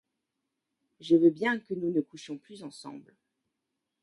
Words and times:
Je 0.99 1.15
veux 1.15 1.29
bien 1.29 1.59
que 1.59 1.75
nous 1.75 1.91
ne 1.91 2.01
couchions 2.01 2.39
plus 2.39 2.63
ensemble. 2.63 3.13